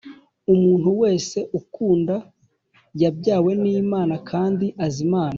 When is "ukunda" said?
1.59-2.15